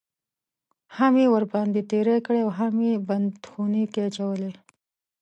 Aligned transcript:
هم 0.97 1.13
یې 1.21 1.27
ورباندې 1.33 1.81
تېری 1.91 2.17
کړی 2.25 2.41
اوهم 2.45 2.75
یې 2.87 2.95
بند 3.07 3.31
خونه 3.49 3.83
کې 3.93 4.01
اچولی. 4.07 4.51